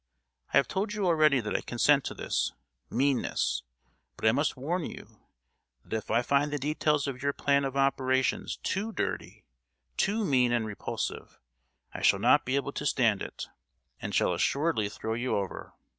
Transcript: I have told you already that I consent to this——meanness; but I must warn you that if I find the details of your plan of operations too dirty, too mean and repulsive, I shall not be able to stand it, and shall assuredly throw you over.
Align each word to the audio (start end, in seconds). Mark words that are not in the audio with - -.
I 0.51 0.57
have 0.57 0.67
told 0.67 0.95
you 0.95 1.05
already 1.05 1.41
that 1.41 1.55
I 1.55 1.61
consent 1.61 2.03
to 2.05 2.15
this——meanness; 2.15 3.61
but 4.17 4.27
I 4.27 4.31
must 4.31 4.57
warn 4.57 4.83
you 4.83 5.21
that 5.85 5.95
if 5.95 6.09
I 6.09 6.23
find 6.23 6.51
the 6.51 6.57
details 6.57 7.05
of 7.05 7.21
your 7.21 7.33
plan 7.33 7.63
of 7.65 7.77
operations 7.77 8.57
too 8.63 8.91
dirty, 8.91 9.45
too 9.97 10.25
mean 10.25 10.51
and 10.53 10.65
repulsive, 10.65 11.39
I 11.93 12.01
shall 12.01 12.17
not 12.17 12.45
be 12.45 12.55
able 12.55 12.71
to 12.73 12.85
stand 12.87 13.21
it, 13.21 13.47
and 14.01 14.15
shall 14.15 14.33
assuredly 14.33 14.89
throw 14.89 15.13
you 15.13 15.35
over. 15.35 15.75